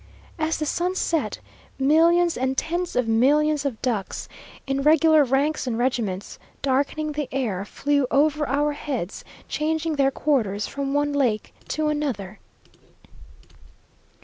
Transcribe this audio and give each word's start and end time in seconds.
As 0.39 0.57
the 0.57 0.65
sun 0.65 0.95
set, 0.95 1.37
millions 1.77 2.35
and 2.35 2.57
tens 2.57 2.95
of 2.95 3.07
millions 3.07 3.65
of 3.65 3.79
ducks, 3.83 4.27
in 4.65 4.81
regular 4.81 5.23
ranks 5.23 5.67
and 5.67 5.77
regiments, 5.77 6.39
darkening 6.63 7.11
the 7.11 7.29
air, 7.31 7.63
flew 7.65 8.07
over 8.09 8.47
our 8.47 8.71
heads, 8.71 9.23
changing 9.47 9.97
their 9.97 10.09
quarters 10.09 10.65
from 10.65 10.95
one 10.95 11.13
lake 11.13 11.53
to 11.67 11.89
another. 11.89 12.39